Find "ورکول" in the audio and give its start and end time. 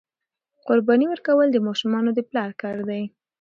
1.09-1.47